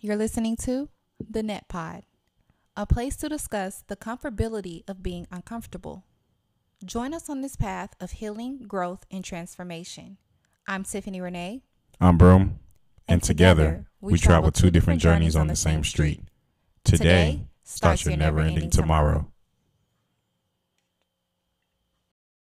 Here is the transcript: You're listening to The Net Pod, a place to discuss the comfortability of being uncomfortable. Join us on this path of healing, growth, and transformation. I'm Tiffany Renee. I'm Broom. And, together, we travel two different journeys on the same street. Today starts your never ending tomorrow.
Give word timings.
You're 0.00 0.14
listening 0.14 0.56
to 0.58 0.88
The 1.18 1.42
Net 1.42 1.66
Pod, 1.66 2.04
a 2.76 2.86
place 2.86 3.16
to 3.16 3.28
discuss 3.28 3.82
the 3.88 3.96
comfortability 3.96 4.88
of 4.88 5.02
being 5.02 5.26
uncomfortable. 5.32 6.04
Join 6.84 7.12
us 7.12 7.28
on 7.28 7.40
this 7.40 7.56
path 7.56 7.94
of 7.98 8.12
healing, 8.12 8.58
growth, 8.68 9.04
and 9.10 9.24
transformation. 9.24 10.18
I'm 10.68 10.84
Tiffany 10.84 11.20
Renee. 11.20 11.62
I'm 12.00 12.16
Broom. 12.16 12.60
And, 13.08 13.24
together, 13.24 13.86
we 14.00 14.18
travel 14.18 14.52
two 14.52 14.70
different 14.70 15.00
journeys 15.00 15.34
on 15.34 15.48
the 15.48 15.56
same 15.56 15.82
street. 15.82 16.20
Today 16.84 17.48
starts 17.64 18.04
your 18.04 18.16
never 18.16 18.38
ending 18.38 18.70
tomorrow. 18.70 19.26